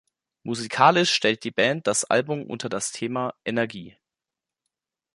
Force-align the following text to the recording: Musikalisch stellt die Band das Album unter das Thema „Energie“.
Musikalisch 0.41 1.13
stellt 1.13 1.43
die 1.43 1.51
Band 1.51 1.85
das 1.85 2.05
Album 2.05 2.47
unter 2.47 2.69
das 2.69 2.91
Thema 2.91 3.35
„Energie“. 3.45 3.95